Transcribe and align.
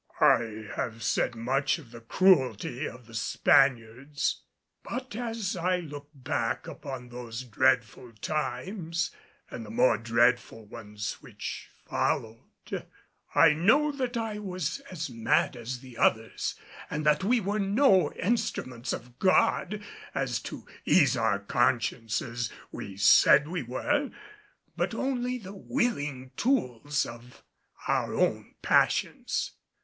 I 0.19 0.65
have 0.77 1.03
said 1.03 1.35
much 1.35 1.77
of 1.77 1.91
the 1.91 2.01
cruelty 2.01 2.87
of 2.87 3.05
the 3.05 3.13
Spaniards, 3.13 4.41
but 4.81 5.15
as 5.15 5.55
I 5.55 5.77
look 5.77 6.09
back 6.15 6.65
upon 6.67 7.09
those 7.09 7.43
dreadful 7.43 8.11
times 8.13 9.11
and 9.51 9.63
the 9.63 9.69
more 9.69 9.99
dreadful 9.99 10.65
ones 10.65 11.17
which 11.21 11.69
followed, 11.87 12.87
I 13.35 13.53
know 13.53 13.91
that 13.91 14.17
I 14.17 14.39
was 14.39 14.79
as 14.89 15.11
mad 15.11 15.55
as 15.55 15.81
the 15.81 15.99
others 15.99 16.55
and 16.89 17.05
that 17.05 17.23
we 17.23 17.39
were 17.39 17.59
no 17.59 18.11
instruments 18.13 18.93
of 18.93 19.19
God 19.19 19.83
as, 20.15 20.39
to 20.49 20.65
ease 20.83 21.15
our 21.15 21.37
consciences, 21.37 22.51
we 22.71 22.97
said 22.97 23.47
we 23.47 23.61
were, 23.61 24.09
but 24.75 24.95
only 24.95 25.37
the 25.37 25.53
willing 25.53 26.31
tools 26.37 27.05
of 27.05 27.43
our 27.87 28.15
own 28.15 28.55
passions. 28.63 29.51